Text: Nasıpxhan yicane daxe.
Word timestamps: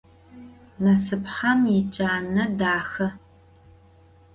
Nasıpxhan 0.83 1.59
yicane 1.73 2.45
daxe. 2.59 3.07